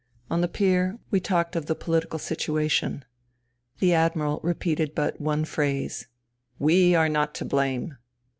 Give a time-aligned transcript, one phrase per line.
[0.31, 3.05] On the pier we talked of the pohtical 222 FUTILITY situation.
[3.77, 6.07] The Admiral repeated but one phrase:"
[6.57, 7.97] We are not to blame."